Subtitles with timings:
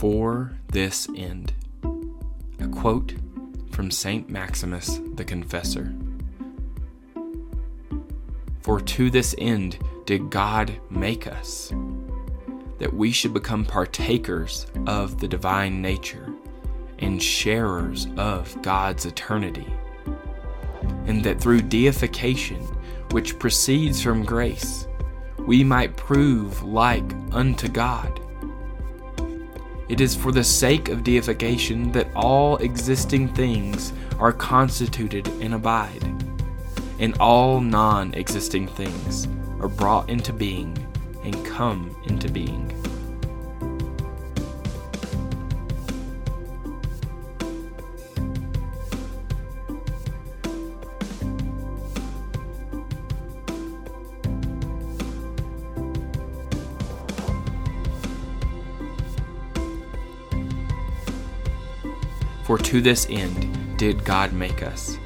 [0.00, 1.52] For this end.
[2.58, 3.12] A quote
[3.70, 4.30] from St.
[4.30, 5.94] Maximus the Confessor.
[8.62, 11.74] For to this end did God make us,
[12.78, 16.32] that we should become partakers of the divine nature
[17.00, 19.70] and sharers of God's eternity,
[21.04, 22.62] and that through deification,
[23.10, 24.88] which proceeds from grace,
[25.40, 28.19] we might prove like unto God.
[29.90, 36.04] It is for the sake of deification that all existing things are constituted and abide,
[37.00, 39.26] and all non existing things
[39.58, 40.78] are brought into being
[41.24, 42.79] and come into being.
[62.44, 64.98] For to this end did God make us,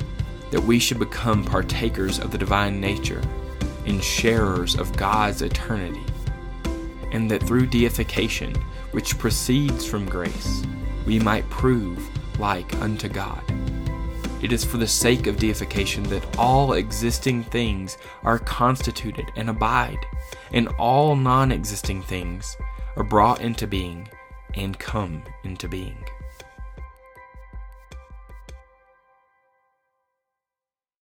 [0.50, 3.22] that we should become partakers of the divine nature
[3.86, 6.04] and sharers of God's eternity,
[7.12, 8.54] and that through deification,
[8.92, 10.62] which proceeds from grace,
[11.06, 11.98] we might prove
[12.38, 13.42] like unto God.
[14.42, 20.06] It is for the sake of deification that all existing things are constituted and abide,
[20.52, 22.56] and all non existing things
[22.96, 24.08] are brought into being
[24.54, 25.96] and come into being.